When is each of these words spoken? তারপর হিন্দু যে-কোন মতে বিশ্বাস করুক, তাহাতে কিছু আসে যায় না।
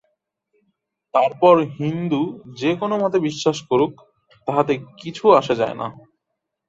তারপর 1.13 1.55
হিন্দু 1.77 2.21
যে-কোন 2.53 2.91
মতে 2.95 3.17
বিশ্বাস 3.19 3.57
করুক, 3.69 3.93
তাহাতে 4.47 4.73
কিছু 4.97 5.25
আসে 5.39 5.53
যায় 5.55 5.75
না। 5.75 5.87